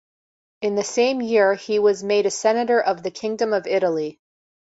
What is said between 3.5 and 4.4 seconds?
of Italy.